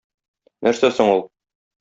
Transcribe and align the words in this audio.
Нәрсә 0.67 0.91
соң 0.97 1.13
ул? 1.19 1.23